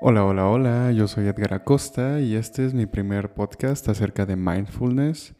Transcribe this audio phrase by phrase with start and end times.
[0.00, 4.36] Hola, hola, hola, yo soy Edgar Acosta y este es mi primer podcast acerca de
[4.36, 5.34] mindfulness.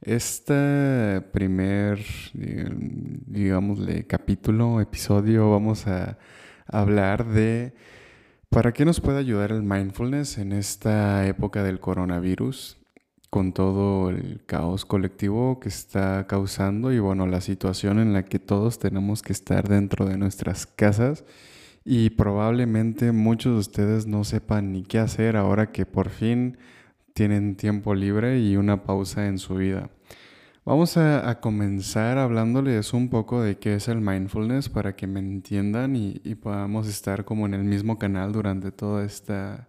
[0.00, 2.00] Este primer,
[2.34, 6.18] digámosle, capítulo, episodio, vamos a
[6.66, 7.74] hablar de
[8.48, 12.78] para qué nos puede ayudar el mindfulness en esta época del coronavirus,
[13.28, 18.38] con todo el caos colectivo que está causando y bueno, la situación en la que
[18.38, 21.24] todos tenemos que estar dentro de nuestras casas
[21.92, 26.56] y probablemente muchos de ustedes no sepan ni qué hacer ahora que por fin
[27.14, 29.90] tienen tiempo libre y una pausa en su vida.
[30.64, 35.96] Vamos a, comenzar hablándoles un poco de qué es el mindfulness para que me entiendan
[35.96, 39.68] y, podamos estar como en el mismo canal durante, toda esta,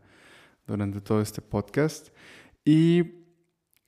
[0.68, 2.10] durante todo este podcast.
[2.64, 3.04] Y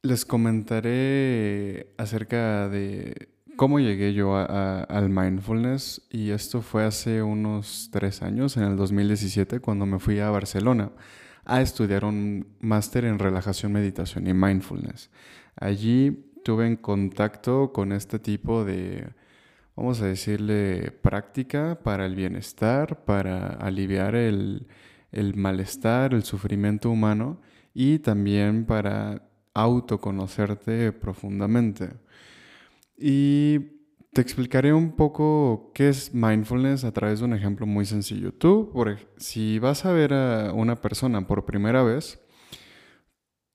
[0.01, 8.21] les comentaré acerca de cómo llegué yo al mindfulness y esto fue hace unos tres
[8.21, 10.91] años, en el 2017, cuando me fui a Barcelona
[11.45, 15.09] a estudiar un máster en relajación, meditación y mindfulness.
[15.55, 19.07] Allí tuve en contacto con este tipo de,
[19.75, 24.67] vamos a decirle, práctica para el bienestar, para aliviar el,
[25.11, 27.41] el malestar, el sufrimiento humano
[27.73, 32.02] y también para autoconocerte profundamente.
[32.97, 33.59] Y
[34.13, 38.31] te explicaré un poco qué es mindfulness a través de un ejemplo muy sencillo.
[38.31, 38.71] Tú,
[39.17, 42.19] si vas a ver a una persona por primera vez,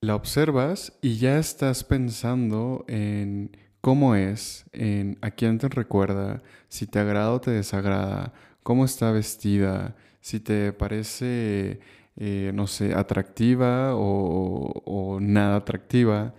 [0.01, 6.87] la observas y ya estás pensando en cómo es, en a quién te recuerda, si
[6.87, 11.79] te agrada o te desagrada, cómo está vestida, si te parece,
[12.17, 16.33] eh, no sé, atractiva o nada atractiva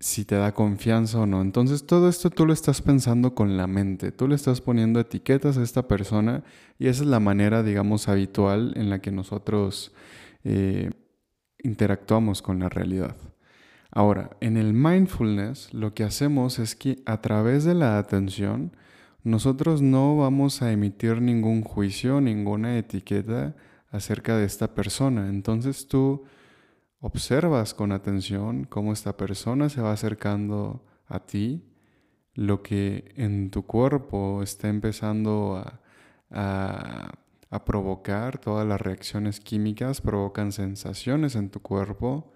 [0.00, 1.40] si te da confianza o no.
[1.40, 5.58] Entonces todo esto tú lo estás pensando con la mente, tú le estás poniendo etiquetas
[5.58, 6.44] a esta persona
[6.78, 9.92] y esa es la manera, digamos, habitual en la que nosotros
[10.44, 10.90] eh,
[11.62, 13.16] interactuamos con la realidad.
[13.90, 18.72] Ahora, en el mindfulness lo que hacemos es que a través de la atención
[19.24, 23.56] nosotros no vamos a emitir ningún juicio, ninguna etiqueta
[23.90, 25.28] acerca de esta persona.
[25.28, 26.24] Entonces tú
[27.00, 31.64] observas con atención cómo esta persona se va acercando a ti,
[32.34, 35.62] lo que en tu cuerpo está empezando
[36.30, 37.14] a,
[37.64, 42.30] provocar, todas las reacciones químicas provocan sensaciones en tu cuerpo,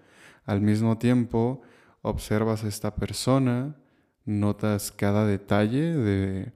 [0.45, 1.61] al mismo tiempo
[2.01, 3.75] observas a esta persona,
[4.25, 6.53] notas cada detalle de,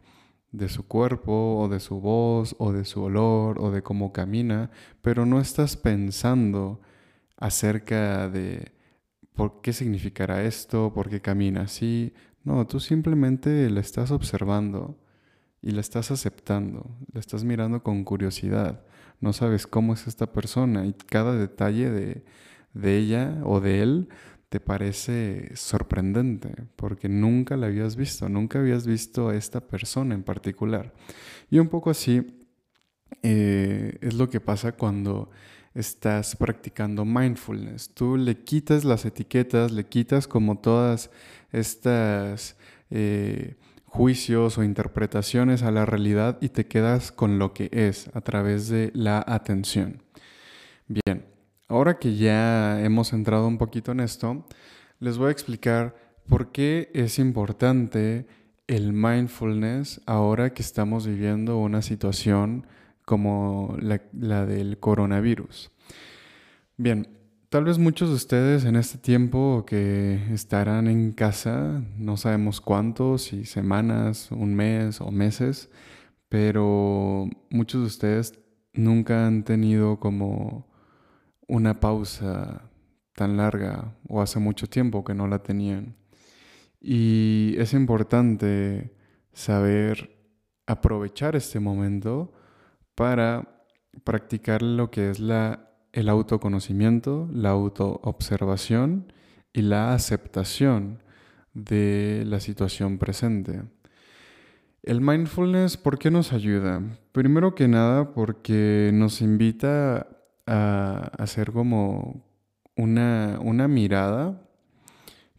[0.52, 4.72] de su cuerpo o de su voz o de su olor o de cómo camina,
[5.02, 6.82] pero no estás pensando
[7.38, 8.72] acerca de
[9.34, 12.14] por qué significará esto, por qué camina así.
[12.44, 15.00] No, tú simplemente la estás observando
[15.62, 18.84] y la estás aceptando, la estás mirando con curiosidad.
[19.20, 22.24] No sabes cómo es esta persona y cada detalle de,
[22.74, 24.10] de ella o de él
[24.50, 30.24] te parece sorprendente porque nunca la habías visto, nunca habías visto a esta persona en
[30.24, 30.94] particular.
[31.50, 32.46] Y un poco así
[33.24, 35.30] eh, es lo que pasa cuando
[35.78, 37.94] estás practicando mindfulness.
[37.94, 41.12] Tú le quitas las etiquetas, le quitas como todas
[41.52, 42.58] estas
[42.90, 43.56] eh,
[43.86, 48.70] juicios o interpretaciones a la realidad y te quedas con lo que es a través
[48.70, 50.02] de la atención.
[50.88, 51.26] Bien,
[51.68, 54.46] ahora que ya hemos entrado un poquito en esto,
[55.00, 55.96] les voy a explicar
[56.28, 58.26] por qué es importante
[58.66, 62.66] el mindfulness ahora que estamos viviendo una situación
[63.08, 65.72] como la, del coronavirus.
[66.76, 67.08] Bien,
[67.48, 73.22] tal vez muchos de ustedes en este tiempo que estarán en casa, no sabemos cuántos,
[73.22, 75.70] si semanas, un mes o meses,
[76.28, 78.40] pero muchos de ustedes
[78.74, 80.68] nunca han tenido como
[81.48, 82.70] una pausa
[83.16, 85.96] tan larga o hace mucho tiempo que no la tenían.
[86.82, 88.94] Y es importante
[89.32, 90.20] saber
[90.66, 92.34] aprovechar este momento
[92.98, 93.62] para
[94.04, 99.14] practicar lo que es la, el autoconocimiento, la autoobservación
[99.54, 101.04] y la aceptación
[101.54, 103.62] de la situación presente.
[104.82, 106.82] El mindfulness, ¿por qué nos ayuda?
[107.12, 110.08] Primero que nada porque nos invita
[110.48, 112.26] a hacer como
[112.76, 114.42] una, una mirada,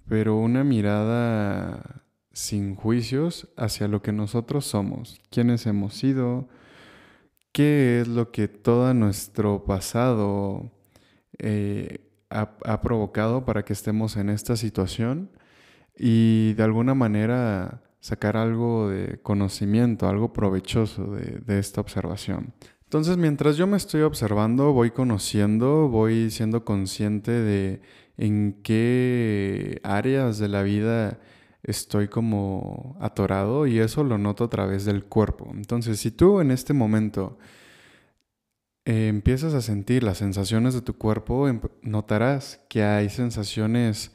[0.07, 6.49] pero una mirada sin juicios hacia lo que nosotros somos, quiénes hemos sido,
[7.59, 10.71] qué es lo que todo nuestro pasado
[11.41, 11.99] eh,
[12.31, 15.29] ha, provocado para que estemos en esta situación
[15.99, 22.55] y de alguna manera sacar algo de conocimiento, algo provechoso de, esta observación.
[22.85, 27.81] Entonces, mientras yo me estoy observando, voy conociendo, voy siendo consciente de
[28.19, 31.19] en qué áreas de la vida
[31.69, 35.51] estoy como atorado y eso lo noto a través del cuerpo.
[35.55, 37.39] Entonces, si tú en este momento
[38.87, 44.13] eh, empiezas a sentir las sensaciones de tu cuerpo, em, notarás que hay sensaciones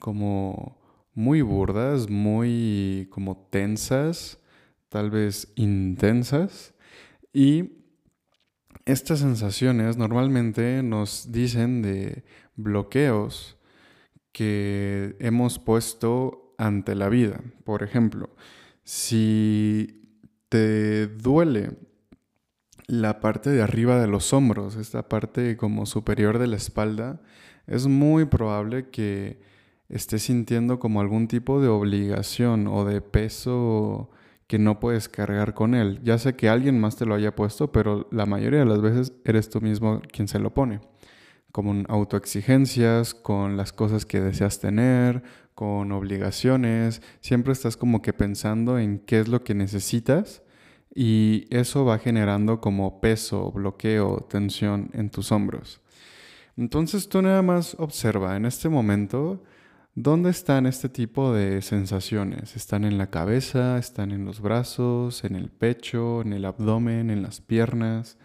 [0.00, 0.80] como
[1.14, 4.40] muy burdas, muy como tensas,
[4.88, 6.74] tal vez intensas.
[7.32, 7.84] Y
[8.84, 12.24] estas sensaciones normalmente nos dicen de
[12.56, 13.56] bloqueos
[14.32, 17.40] que hemos puesto ante la vida.
[17.64, 18.30] Por ejemplo,
[18.84, 20.08] si
[20.48, 21.70] te duele
[22.86, 27.20] la parte de arriba de los hombros, esta parte como superior de la espalda,
[27.66, 29.40] es muy probable que
[29.88, 34.10] estés sintiendo como algún tipo de obligación o de peso
[34.46, 36.00] que no puedes cargar con él.
[36.04, 39.12] Ya sé que alguien más te lo haya puesto, pero la mayoría de las veces
[39.24, 40.80] eres tú mismo quien se lo pone.
[41.56, 45.22] Como autoexigencias, con las cosas que deseas tener,
[45.54, 47.00] con obligaciones.
[47.22, 50.42] Siempre estás como que pensando en qué es lo que necesitas
[50.94, 55.80] y eso va generando como peso, bloqueo, tensión en tus hombros.
[56.58, 59.42] Entonces tú nada más observa en este momento
[59.94, 62.54] dónde están este tipo de sensaciones.
[62.54, 63.78] ¿Están en la cabeza?
[63.78, 65.24] ¿Están en los brazos?
[65.24, 66.20] ¿En el pecho?
[66.20, 67.08] ¿En el abdomen?
[67.08, 68.18] ¿En las piernas?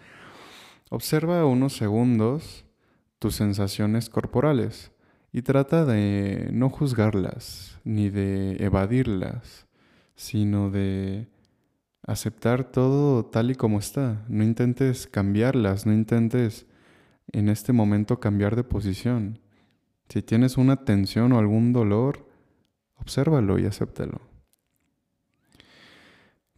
[0.90, 2.66] Observa unos segundos
[3.22, 4.92] tus sensaciones corporales
[5.32, 9.68] y trata de no juzgarlas ni de evadirlas,
[10.16, 11.28] sino de
[12.02, 14.26] aceptar todo tal y como está.
[14.28, 16.66] No intentes cambiarlas, no intentes
[17.32, 19.38] en este momento cambiar de posición.
[20.10, 22.28] Si tienes una tensión o algún dolor,
[22.96, 24.20] obsérvalo y acéptalo.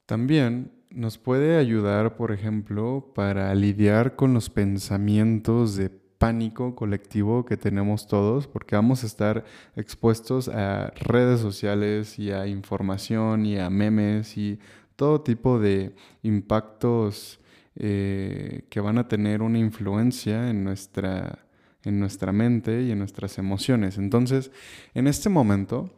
[0.05, 7.57] También nos puede ayudar, por ejemplo, para lidiar con los pensamientos de pánico colectivo que
[7.57, 9.43] tenemos todos, porque vamos a estar
[9.75, 14.57] expuestos a redes sociales y a información y a memes y
[14.95, 17.41] todo tipo de impactos
[17.75, 21.39] eh, que van a tener una influencia en nuestra,
[21.83, 23.97] en nuestra mente y en nuestras emociones.
[23.97, 24.49] Entonces,
[24.93, 25.93] en este momento,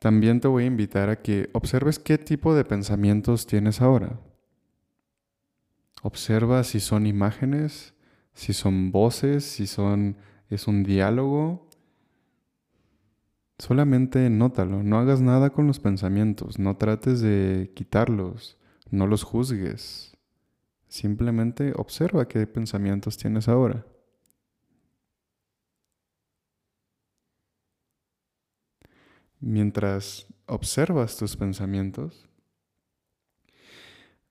[0.00, 4.18] también te voy a invitar a que observes qué tipo de pensamientos tienes ahora.
[6.02, 7.94] Observa si son imágenes,
[8.34, 10.16] si son voces, si son
[10.50, 11.64] es un diálogo
[13.58, 18.58] Solamente nótalo, no hagas nada con los pensamientos, no trates de quitarlos,
[18.90, 20.16] no los juzgues.
[20.88, 23.86] Simplemente observa qué pensamientos tienes ahora.
[29.40, 32.28] Mientras observas tus pensamientos,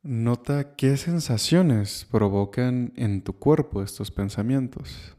[0.04, 5.16] nota qué sensaciones provocan en tu cuerpo estos pensamientos.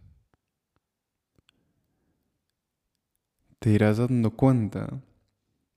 [3.65, 5.01] te irás dando cuenta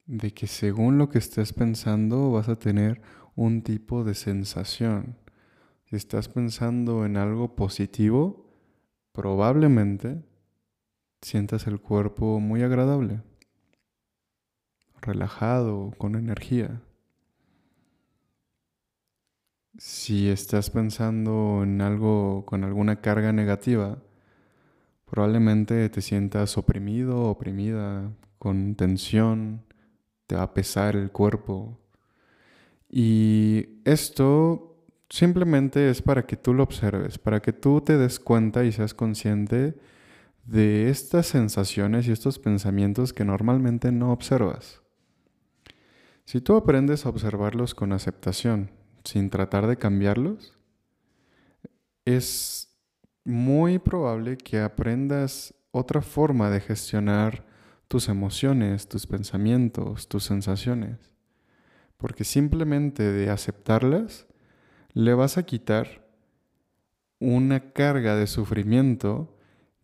[0.08, 3.02] de que según lo que estés pensando vas a tener
[3.34, 5.16] un tipo de sensación.
[5.86, 8.52] Si estás pensando en algo positivo,
[9.14, 10.22] probablemente
[11.22, 13.22] sientas el cuerpo muy agradable,
[15.00, 16.82] relajado, con energía.
[19.78, 24.00] Si estás pensando en algo con alguna carga negativa,
[25.10, 29.64] Probablemente te sientas oprimido, oprimida, con tensión,
[30.28, 31.80] te va a pesar el cuerpo.
[32.90, 38.66] Y esto simplemente es para que tú lo observes, para que tú te des cuenta
[38.66, 39.76] y seas consciente
[40.44, 44.82] de estas sensaciones y estos pensamientos que normalmente no observas.
[46.26, 48.72] Si tú aprendes a observarlos con aceptación,
[49.08, 50.54] sin tratar de cambiarlos,
[52.04, 52.78] es
[53.24, 57.46] muy probable que aprendas otra forma de gestionar
[57.88, 60.98] tus emociones, tus pensamientos, tus sensaciones.
[61.96, 64.28] Porque simplemente de aceptarlas,
[64.92, 66.06] le vas a quitar
[67.20, 69.38] una carga de sufrimiento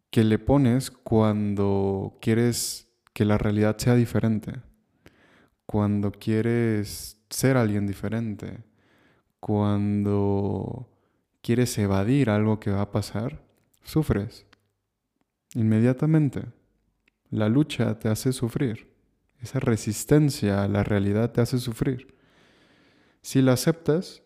[0.10, 4.62] que le pones cuando quieres que la realidad sea diferente,
[5.66, 8.64] cuando quieres ser alguien diferente,
[9.46, 10.90] cuando
[11.42, 13.44] quieres evadir algo que va a pasar,
[13.84, 14.46] sufres.
[15.54, 16.46] Inmediatamente.
[17.30, 18.96] La lucha te hace sufrir.
[19.42, 22.16] Esa resistencia a la realidad te hace sufrir.
[23.22, 24.24] Si la aceptas,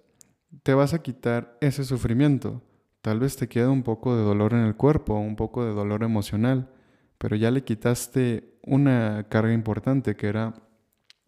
[0.62, 2.62] te vas a quitar ese sufrimiento.
[3.02, 6.04] Tal vez te queda un poco de dolor en el cuerpo, un poco de dolor
[6.04, 6.70] emocional,
[7.18, 10.54] pero ya le quitaste una carga importante que era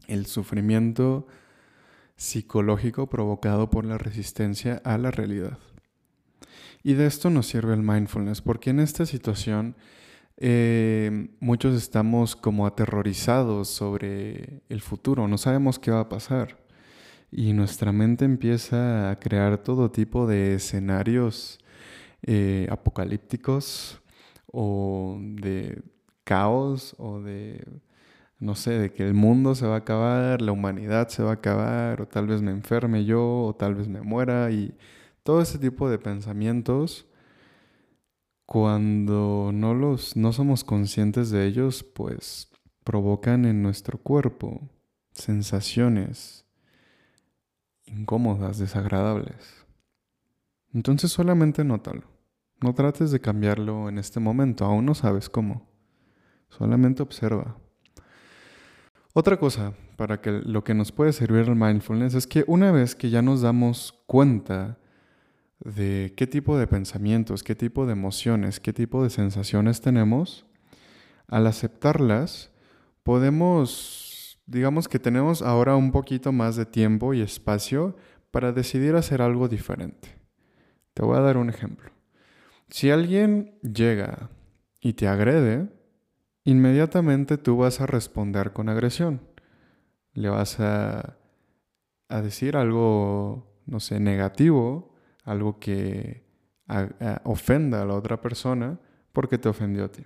[0.07, 1.25] el sufrimiento
[2.19, 5.57] psicológico provocado por la resistencia a la realidad.
[6.83, 9.75] Y de esto nos sirve el mindfulness, porque en esta situación
[10.35, 16.57] eh, muchos estamos como aterrorizados sobre el futuro, no sabemos qué va a pasar.
[17.31, 21.57] Y nuestra mente empieza a crear todo tipo de escenarios
[22.23, 24.01] eh, apocalípticos
[24.51, 25.81] o de
[26.25, 27.63] caos o de,
[28.39, 31.33] no sé, de que el mundo se va a acabar, la humanidad se va a
[31.35, 34.75] acabar, o tal vez me enferme yo, o tal vez me muera, y
[35.23, 37.05] todo ese tipo de pensamientos,
[38.45, 42.49] cuando no los, no somos conscientes de ellos, pues
[42.83, 44.61] provocan en nuestro cuerpo
[45.13, 46.45] sensaciones
[47.85, 49.65] incómodas, desagradables.
[50.73, 52.03] Entonces solamente nótalo.
[52.61, 55.69] No trates de cambiarlo en este momento, aún no sabes cómo.
[56.49, 57.57] Solamente observa.
[59.13, 62.95] Otra cosa para que lo que nos puede servir el mindfulness es que una vez
[62.95, 64.77] que ya nos damos cuenta
[65.59, 70.45] de qué tipo de pensamientos, qué tipo de emociones, qué tipo de sensaciones tenemos,
[71.27, 72.51] al aceptarlas,
[73.03, 77.97] podemos, digamos que tenemos ahora un poquito más de tiempo y espacio
[78.31, 80.15] para decidir hacer algo diferente.
[80.93, 81.91] Te voy a dar un ejemplo.
[82.69, 84.29] Si alguien llega
[84.79, 85.78] y te agrede,
[86.43, 89.21] inmediatamente tú vas a responder con agresión.
[90.13, 91.17] Le vas a,
[92.09, 96.23] decir algo, no sé, negativo, algo que
[97.23, 98.79] ofenda a la otra persona
[99.13, 100.03] porque te ofendió a ti.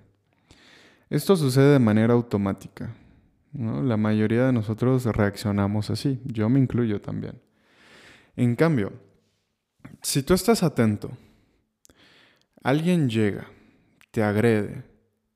[1.10, 2.94] Esto sucede de manera automática.
[3.54, 6.20] La mayoría de nosotros reaccionamos así.
[6.26, 7.40] Yo me incluyo también.
[8.36, 8.92] En cambio,
[10.02, 11.12] si tú estás atento,
[12.64, 13.48] alguien llega,
[14.12, 14.84] te agrede,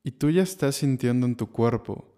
[0.08, 2.14] y tú ya estás sintiendo en tu cuerpo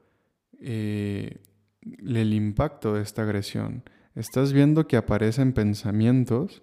[0.61, 1.39] eh,
[1.83, 3.83] el impacto de esta agresión.
[4.15, 6.63] Estás viendo que aparecen pensamientos.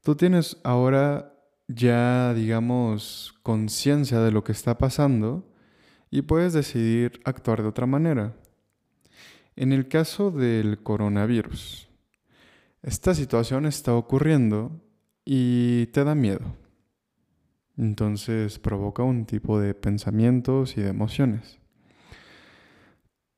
[0.00, 1.34] Tú tienes ahora
[1.66, 5.44] ya, digamos, conciencia de lo que está pasando
[6.08, 8.36] y puedes decidir actuar de otra manera.
[9.56, 11.88] En el caso del coronavirus,
[12.84, 14.70] esta situación está ocurriendo
[15.24, 16.54] y te da miedo.
[17.78, 21.60] Entonces provoca un tipo de pensamientos y de emociones.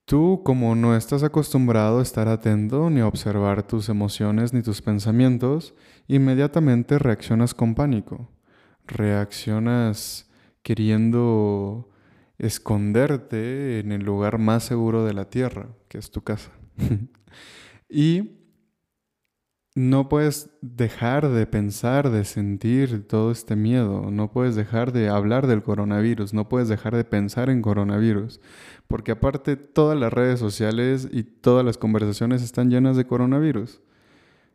[0.07, 4.83] Tú, como no estás acostumbrado a estar atento ni a observar tus emociones ni tus
[4.83, 5.75] pensamientos,
[6.09, 8.29] inmediatamente reaccionas con pánico.
[8.87, 10.29] Reaccionas
[10.63, 11.91] queriendo
[12.39, 16.51] esconderte en el lugar más seguro de la tierra, que es tu casa.
[17.89, 18.40] y
[19.75, 25.47] no puedes dejar de pensar, de sentir todo este miedo, no puedes dejar de hablar
[25.47, 28.41] del coronavirus, no puedes dejar de pensar en coronavirus,
[28.89, 33.81] porque aparte todas las redes sociales y todas las conversaciones están llenas de coronavirus.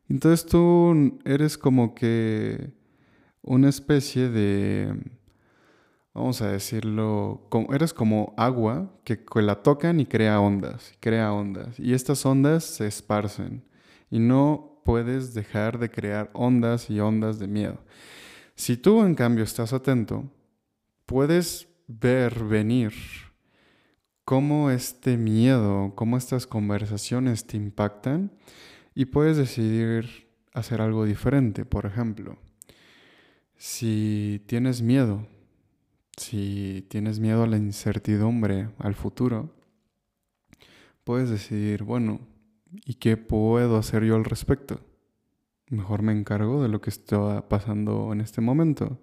[0.10, 2.74] Entonces tú eres como que
[3.42, 4.94] una especie de,
[6.14, 11.94] vamos a decirlo, eres como agua que la tocan y crea ondas, crea ondas, y
[11.94, 13.64] estas ondas se esparcen
[14.12, 17.80] y no puedes dejar de crear ondas y ondas de miedo.
[18.54, 20.32] Si tú, en cambio, estás atento,
[21.08, 22.94] puedes ver venir
[24.26, 28.32] cómo este miedo, cómo estas conversaciones te impactan
[28.94, 31.66] y puedes decidir hacer algo diferente.
[31.66, 32.38] Por ejemplo,
[33.58, 35.28] si tienes miedo,
[36.16, 39.52] si tienes miedo a la incertidumbre, al futuro,
[41.04, 42.35] puedes decidir, bueno,
[42.84, 44.82] ¿Y qué puedo hacer yo al respecto?
[45.70, 49.00] Mejor me encargo de lo que está pasando en este momento.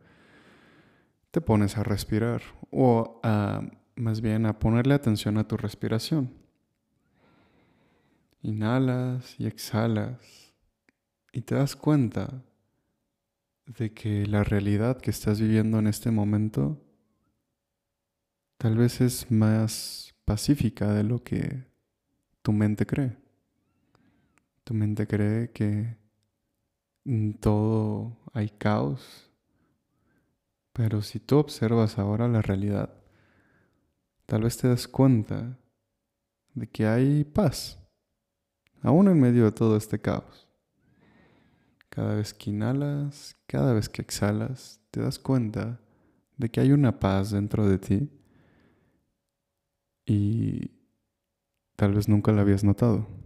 [1.30, 3.62] Te pones a respirar o a,
[3.96, 6.34] más bien a ponerle atención a tu respiración.
[8.42, 10.52] Inhalas y exhalas
[11.32, 12.42] y te das cuenta
[13.66, 16.82] de que la realidad que estás viviendo en este momento
[18.58, 21.64] tal vez es más pacífica de lo que
[22.42, 23.21] tu mente cree.
[24.64, 25.96] Tu mente cree que
[27.04, 29.30] en todo hay caos,
[30.72, 32.94] pero si tú observas ahora la realidad,
[34.26, 35.58] tal vez te das cuenta
[36.54, 37.78] de que hay paz,
[38.82, 40.48] aún en medio de todo este caos.
[41.88, 45.80] Cada vez que inhalas, cada vez que exhalas, te das cuenta
[46.36, 48.10] de que hay una paz dentro de ti
[50.06, 50.70] y
[51.76, 53.21] tal vez nunca la habías notado.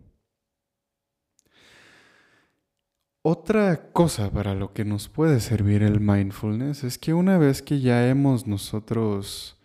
[3.28, 7.80] Otra cosa para lo que nos puede servir el mindfulness es que una vez que
[7.80, 9.60] ya hemos nosotros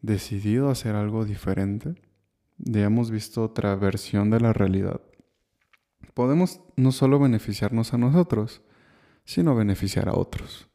[0.00, 1.96] decidido hacer algo diferente,
[2.56, 5.02] ya hemos visto otra versión de la realidad,
[6.14, 8.62] podemos no solo beneficiarnos a nosotros,
[9.26, 10.70] sino beneficiar a otros.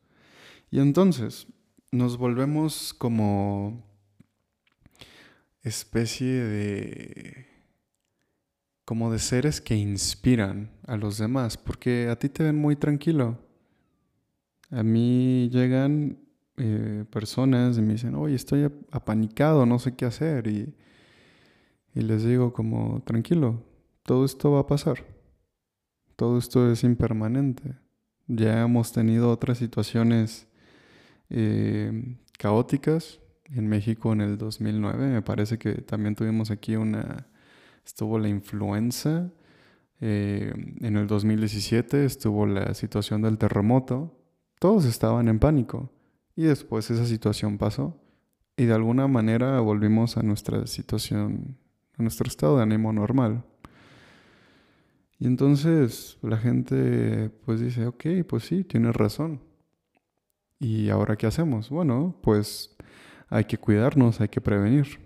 [0.70, 1.48] Y entonces
[1.92, 3.84] nos volvemos como
[5.64, 7.49] especie de
[8.90, 13.38] como de seres que inspiran a los demás, porque a ti te ven muy tranquilo.
[14.72, 16.18] A mí llegan
[16.58, 20.48] eh, personas y me dicen, oye, estoy apanicado, no sé qué hacer.
[20.48, 20.74] Y,
[21.94, 23.64] y les digo como, tranquilo,
[24.02, 25.06] todo esto va a pasar.
[26.16, 27.76] Todo esto es impermanente.
[28.26, 30.48] Ya hemos tenido otras situaciones
[31.30, 33.20] eh, caóticas.
[33.54, 37.28] En México en el 2009 me parece que también tuvimos aquí una
[37.90, 39.32] estuvo la influenza,
[40.00, 44.16] eh, en el 2017 estuvo la situación del terremoto,
[44.60, 45.92] todos estaban en pánico
[46.36, 48.00] y después esa situación pasó
[48.56, 51.58] y de alguna manera volvimos a nuestra situación,
[51.98, 53.44] a nuestro estado de ánimo normal.
[55.18, 59.42] Y entonces la gente pues dice, ok, pues sí, tienes razón.
[60.60, 61.70] ¿Y ahora qué hacemos?
[61.72, 62.78] Bueno, pues
[63.30, 65.00] hay que cuidarnos, hay que prevenir.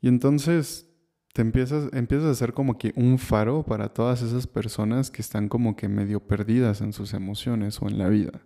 [0.00, 0.90] Y entonces
[1.34, 5.48] te empiezas, empiezas a ser como que un faro para todas esas personas que están
[5.48, 8.40] como que medio perdidas en sus emociones o en la vida.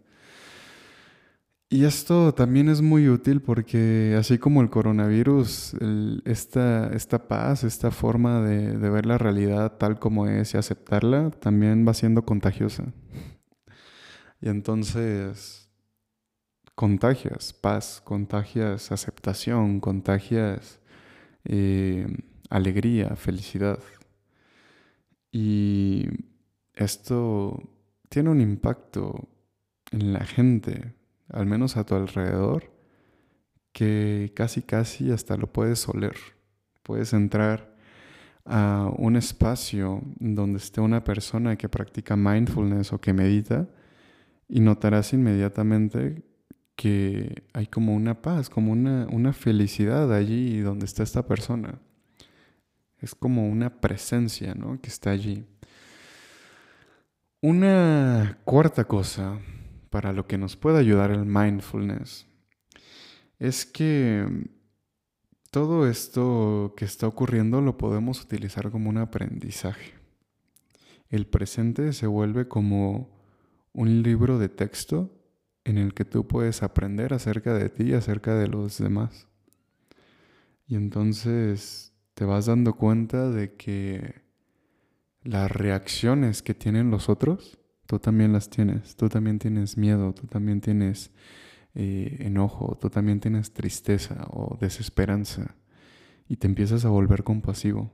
[1.69, 5.77] Y esto también es muy útil porque así como el coronavirus,
[6.25, 11.31] esta, esta, paz, esta forma de, de ver la realidad tal como es y aceptarla,
[11.31, 12.85] también va siendo contagiosa.
[14.41, 15.69] Y entonces
[16.75, 20.81] contagias paz, contagias aceptación, contagias
[21.45, 22.07] eh,
[22.49, 23.79] alegría, felicidad.
[25.31, 26.07] Y
[26.75, 27.71] esto
[28.09, 29.29] tiene un impacto
[29.91, 30.95] en la gente,
[31.29, 32.73] al menos a tu alrededor,
[33.73, 36.17] que casi casi hasta lo puedes oler.
[36.83, 37.77] Puedes entrar
[38.45, 43.69] a un espacio donde esté una persona que practica mindfulness o que medita
[44.49, 46.25] y notarás inmediatamente
[46.75, 51.79] que hay como una paz, como una, una felicidad allí donde está esta persona.
[53.01, 54.81] Es como una presencia, ¿no?
[54.81, 55.45] Que está allí.
[57.41, 59.39] Una cuarta cosa
[59.91, 62.27] para lo que nos puede ayudar el mindfulness
[63.39, 64.27] es que
[65.51, 69.95] todo esto que está ocurriendo lo podemos utilizar como un aprendizaje.
[71.09, 73.17] El presente se vuelve como
[73.73, 75.15] un libro de texto
[75.65, 79.27] en el que tú puedes aprender acerca de ti y acerca de los demás.
[80.67, 84.23] Y entonces te vas dando cuenta de que
[85.23, 88.97] las reacciones que tienen los otros, tú también las tienes.
[88.97, 91.13] Tú también tienes miedo, tú también tienes
[91.77, 95.55] eh, enojo, tú también tienes tristeza o desesperanza.
[96.27, 97.93] Y te empiezas a volver compasivo,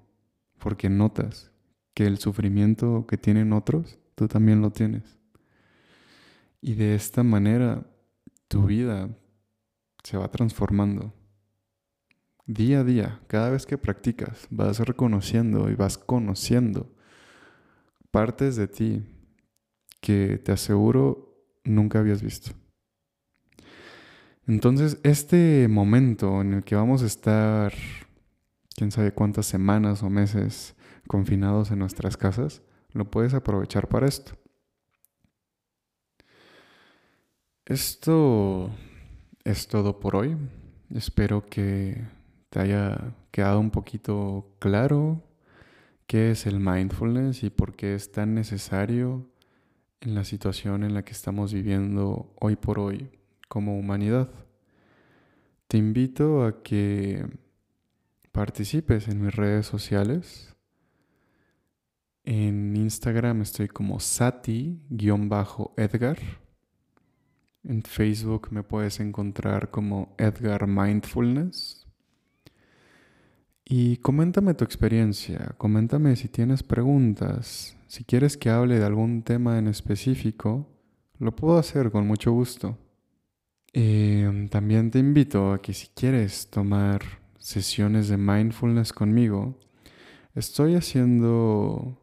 [0.58, 1.52] porque notas
[1.92, 5.18] que el sufrimiento que tienen otros, tú también lo tienes.
[6.62, 7.84] Y de esta manera
[8.48, 9.10] tu vida
[10.02, 11.12] se va transformando
[12.46, 16.94] Día a día, cada vez que practicas, vas reconociendo y vas conociendo
[18.11, 19.02] partes de ti
[20.02, 22.50] que te aseguro nunca habías visto.
[24.46, 27.72] Entonces, este momento en el que vamos a estar,
[28.76, 30.76] quién sabe cuántas semanas o meses
[31.07, 32.61] confinados en nuestras casas,
[32.92, 34.33] lo puedes aprovechar para esto.
[37.64, 38.70] Esto
[39.44, 40.37] es todo por hoy.
[40.90, 42.04] Espero que
[42.55, 45.21] te haya quedado un poquito claro
[46.07, 49.29] qué es el mindfulness y por qué es tan necesario
[50.01, 53.11] en la situación en la que estamos viviendo hoy por hoy
[53.49, 54.31] como humanidad.
[55.67, 57.27] Te invito a que
[58.31, 60.55] participes en mis redes sociales.
[62.23, 66.19] En Instagram estoy como sati-edgar.
[67.64, 71.84] En Facebook me puedes encontrar como Edgar Mindfulness.
[73.66, 79.59] Y coméntame tu experiencia, coméntame si tienes preguntas, si quieres que hable de algún tema
[79.59, 80.68] en específico,
[81.18, 82.77] lo puedo hacer con mucho gusto.
[83.72, 87.00] Em, también te invito a que si quieres tomar
[87.38, 89.59] sesiones de mindfulness conmigo,
[90.35, 91.98] estoy haciendo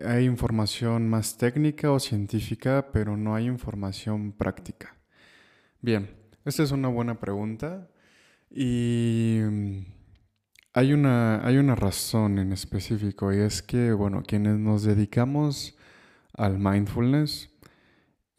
[0.02, 4.96] hay información más técnica o científica, pero no hay información práctica.
[5.82, 6.08] Bien,
[6.46, 7.90] esta es una buena pregunta
[8.50, 9.78] y mm,
[10.72, 15.76] hay una, hay una razón en específico y es que, bueno, quienes nos dedicamos
[16.32, 17.50] al mindfulness,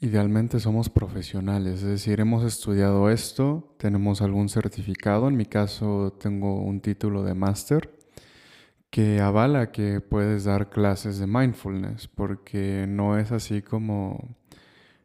[0.06, 6.62] idealmente somos profesionales, es decir, hemos estudiado esto, tenemos algún certificado, en mi caso tengo
[6.62, 7.92] un título de máster
[8.92, 14.38] que avala que puedes dar clases de mindfulness, porque no es así como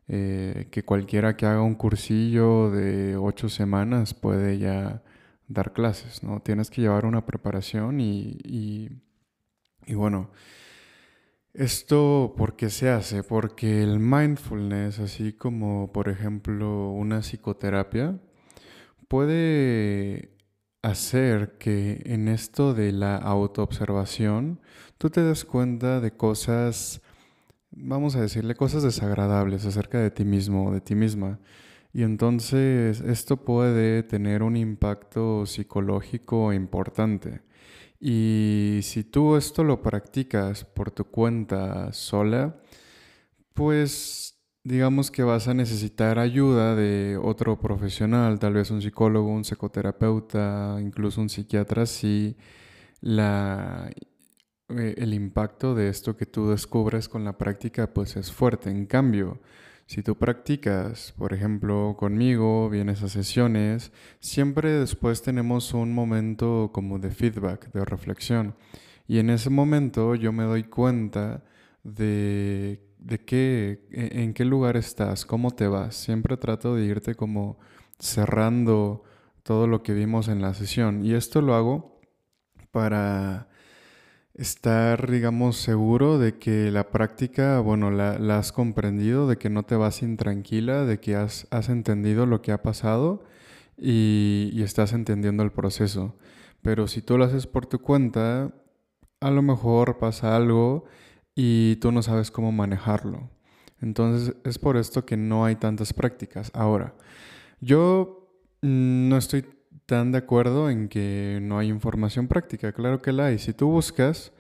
[0.06, 5.02] eh, que cualquiera que haga un cursillo de ocho semanas puede ya
[5.48, 6.40] dar clases, ¿no?
[6.40, 10.30] Tienes que llevar una preparación y, y bueno,
[11.54, 13.22] ¿esto por qué se hace?
[13.22, 18.18] Porque el mindfulness, así como por ejemplo una psicoterapia,
[19.08, 20.30] puede
[20.82, 24.60] hacer que en esto de la autoobservación
[24.98, 27.02] tú te des cuenta de cosas,
[27.70, 31.40] vamos a decirle, cosas desagradables acerca de ti mismo o de ti misma.
[31.92, 37.42] Y entonces esto puede tener un impacto psicológico importante.
[38.00, 42.56] Y si tú esto lo practicas por tu cuenta sola,
[43.54, 49.44] pues digamos que vas a necesitar ayuda de otro profesional, tal vez un psicólogo, un
[49.44, 52.36] psicoterapeuta, incluso un psiquiatra, si
[53.00, 53.90] la,
[54.70, 58.70] eh, el impacto de esto que tú descubres con la práctica pues es fuerte.
[58.70, 59.40] En cambio,
[59.90, 67.00] si tú practicas, por ejemplo, conmigo, vienes a sesiones, siempre después tenemos un momento como
[67.00, 68.54] de feedback, de reflexión.
[69.08, 71.42] Y en ese momento yo me doy cuenta
[71.82, 75.96] de de qué, e, en qué lugar estás, cómo te vas.
[75.96, 77.58] Siempre trato de irte como
[77.98, 79.02] cerrando
[79.42, 81.04] todo lo que vimos en la sesión.
[81.04, 82.00] Y esto lo hago
[82.70, 83.48] para
[84.40, 89.76] estar, digamos, seguro de que la práctica, bueno, la, has comprendido, de que no te
[89.76, 93.22] vas intranquila, de que has, entendido lo que ha pasado
[93.76, 96.16] y, y estás entendiendo el proceso.
[96.62, 98.50] Pero si tú lo haces por tu cuenta,
[99.20, 100.86] a lo mejor pasa algo
[101.34, 103.28] y tú no sabes cómo manejarlo.
[103.82, 106.50] Entonces es por esto que no hay tantas prácticas.
[106.54, 106.94] Ahora,
[107.60, 108.30] yo
[108.62, 109.44] mm, no estoy
[109.90, 112.70] tan de acuerdo en que no hay información práctica.
[112.70, 113.40] Claro que la hay.
[113.40, 114.30] Si tú buscas,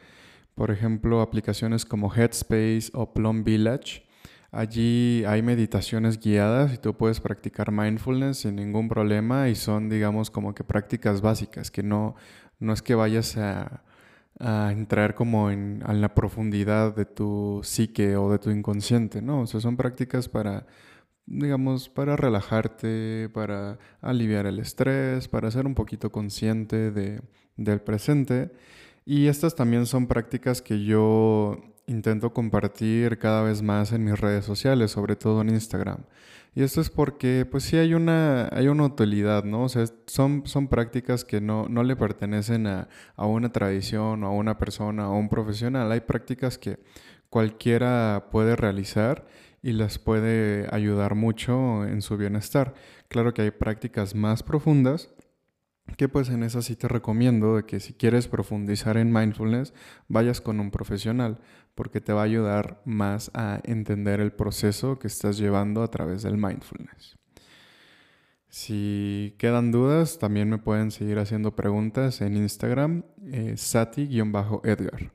[0.54, 4.04] por ejemplo, aplicaciones como Headspace o Plum Village,
[4.52, 10.30] allí hay meditaciones guiadas y tú puedes practicar mindfulness sin ningún problema y son, digamos,
[10.30, 12.14] como que prácticas básicas, que no,
[12.60, 13.82] no es que vayas a
[14.70, 19.40] entrar como en, la profundidad de tu psique o de tu inconsciente, ¿no?
[19.40, 20.64] O son prácticas para,
[21.30, 27.22] digamos, para relajarte, para aliviar el estrés, para ser un poquito consciente de,
[27.56, 28.50] del presente.
[29.06, 34.44] Y estas también son prácticas que yo intento compartir cada vez más en mis redes
[34.44, 36.04] sociales, sobre todo en Instagram.
[36.54, 39.64] Y esto es porque, pues sí, hay una, hay una utilidad, ¿no?
[39.64, 44.26] O sea, son, son prácticas que no, no le pertenecen a, a una tradición o
[44.28, 45.92] a una persona o a un profesional.
[45.92, 46.80] Hay prácticas que
[47.28, 49.26] cualquiera puede realizar
[49.62, 52.74] y las puede ayudar mucho en su bienestar.
[53.08, 55.10] Claro que hay prácticas más profundas
[55.96, 59.72] que pues en esa sí te recomiendo de que si quieres profundizar en mindfulness,
[60.08, 61.40] vayas con un profesional,
[61.74, 66.22] porque te va a ayudar más a entender el proceso que estás llevando a través
[66.22, 67.16] del mindfulness.
[68.48, 75.12] Si quedan dudas, también me pueden seguir haciendo preguntas en Instagram, eh, sati-edgar.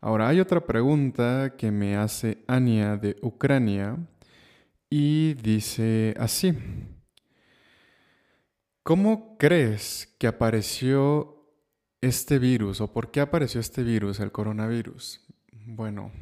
[0.00, 3.96] Ahora hay otra pregunta que me hace Ania de Ucrania
[4.88, 6.56] y dice así.
[8.84, 11.44] ¿Cómo crees que apareció
[12.00, 15.20] este virus o por qué apareció este virus, el coronavirus?
[15.66, 16.12] Bueno,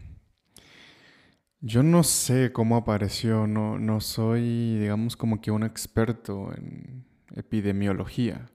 [1.60, 8.50] yo no sé cómo apareció, no, no soy, digamos, como que un experto en epidemiología.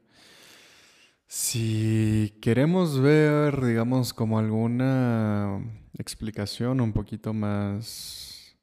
[1.34, 5.64] Si queremos ver, digamos, como alguna
[5.98, 8.58] explicación un poquito más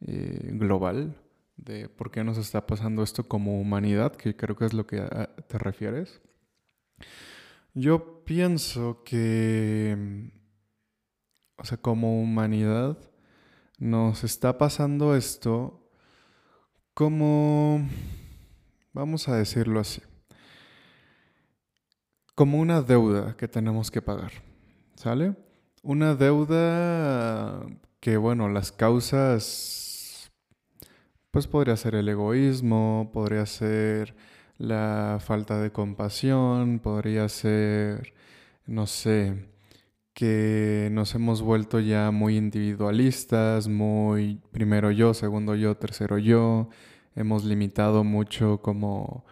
[0.00, 1.14] eh, global,
[1.58, 5.06] de por qué nos está pasando esto como humanidad, que creo que es lo que
[5.46, 6.22] te refieres.
[7.74, 10.30] Yo pienso que,
[11.58, 12.96] o sea, como humanidad,
[13.78, 15.86] nos está pasando esto
[16.94, 17.86] como,
[18.94, 20.00] vamos a decirlo así,
[22.34, 24.32] como una deuda que tenemos que pagar,
[24.94, 25.34] ¿sale?
[25.82, 27.66] Una deuda
[28.00, 30.30] que, bueno, las causas
[31.30, 34.16] Pues podría ser el egoísmo, podría ser
[34.58, 38.14] la falta de compasión, podría ser,
[38.66, 39.48] no sé,
[40.14, 46.68] que nos hemos vuelto ya muy individualistas, muy primero yo, segundo yo, tercero yo,
[47.14, 49.24] hemos limitado mucho como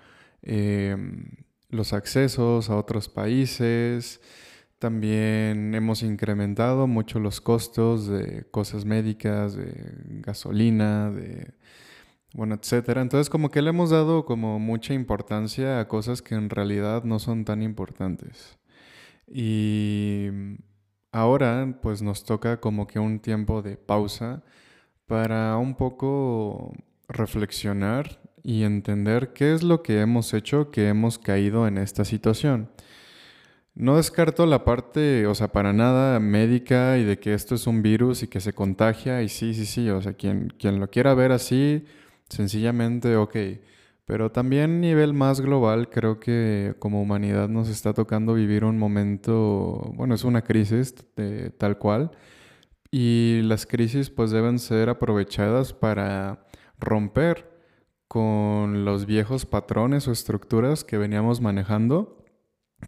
[0.43, 1.27] em,
[1.71, 4.21] los accesos a otros países,
[4.79, 9.73] también hemos incrementado mucho los costos de cosas médicas, de
[10.23, 11.53] gasolina, de
[12.35, 13.03] bueno, etcétera.
[13.03, 17.19] Entonces como que le hemos dado como mucha importancia a cosas que en realidad no
[17.19, 18.59] son tan importantes.
[19.27, 20.29] Y
[21.13, 24.43] ahora pues nos toca como que un tiempo de pausa
[25.07, 26.73] para un poco
[27.09, 32.71] reflexionar y entender qué es lo que hemos hecho que hemos caído en esta situación.
[33.75, 37.81] No descarto la parte, o sea, para nada médica y de que esto es un
[37.83, 41.15] virus y que se contagia y sí, sí, sí, o sea, quien, quien lo quiera
[41.15, 41.85] ver así,
[42.29, 43.37] sencillamente, ok.
[44.05, 49.93] Pero también nivel más global, creo que como humanidad nos está tocando vivir un momento,
[49.95, 52.11] bueno, es una crisis de, tal cual,
[52.91, 56.47] y las crisis pues deben ser aprovechadas para
[56.81, 57.58] romper
[58.09, 62.25] con los viejos patrones o estructuras que veníamos manejando,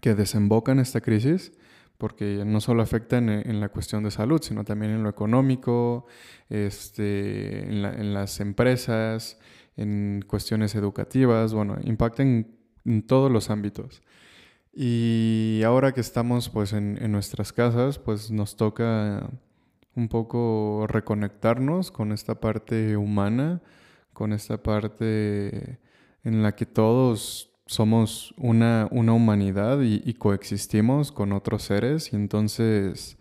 [0.00, 1.52] que desembocan esta crisis,
[1.98, 6.06] porque no solo afectan en, la cuestión de salud, sino también en lo económico,
[6.48, 9.38] este, en, las empresas,
[9.76, 12.46] en cuestiones educativas, bueno, impactan
[12.86, 14.02] en todos los ámbitos.
[14.72, 19.28] Y ahora que estamos pues en, en, nuestras casas, pues nos toca
[19.94, 23.60] un poco reconectarnos con esta parte humana,
[24.12, 25.78] con esta parte
[26.24, 33.16] en la que todos somos una, una humanidad y, coexistimos con otros seres y entonces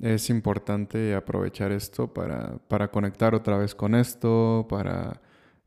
[0.00, 5.22] es importante aprovechar esto para, para, conectar otra vez con esto, para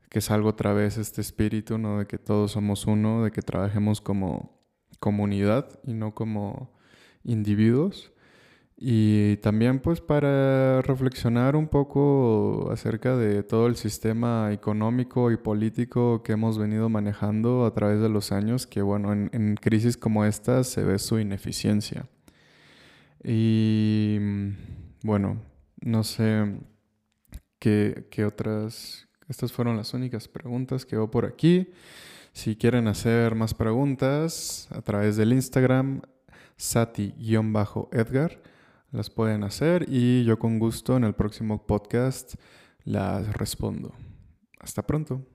[0.08, 1.98] que salga otra vez este espíritu, ¿no?
[1.98, 4.60] De que todos somos uno, de que trabajemos como
[5.00, 6.72] comunidad y no como
[7.24, 8.13] individuos.
[8.76, 16.22] Y también pues para reflexionar un poco acerca de todo el sistema económico y político
[16.24, 20.64] que hemos venido manejando a través de los años, que bueno, en, crisis como esta
[20.64, 22.08] se ve su ineficiencia.
[23.22, 24.18] Y
[25.02, 25.40] bueno,
[25.80, 26.58] no sé
[27.58, 29.08] qué, qué otras...
[29.28, 31.70] Estas fueron las únicas preguntas que veo por aquí.
[32.32, 36.02] Si quieren hacer más preguntas a través del Instagram,
[36.56, 38.42] sati-edgar
[38.94, 42.36] las pueden hacer y yo con gusto en el próximo podcast
[42.84, 43.92] las respondo.
[44.60, 45.26] Hasta pronto.